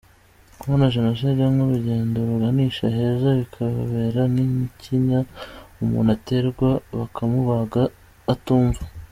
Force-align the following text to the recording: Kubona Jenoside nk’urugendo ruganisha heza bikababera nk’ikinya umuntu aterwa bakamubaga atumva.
Kubona 0.59 0.85
Jenoside 0.95 1.41
nk’urugendo 1.53 2.17
ruganisha 2.29 2.85
heza 2.95 3.29
bikababera 3.39 4.21
nk’ikinya 4.31 5.19
umuntu 5.83 6.09
aterwa 6.17 6.69
bakamubaga 6.99 7.83
atumva. 8.33 8.81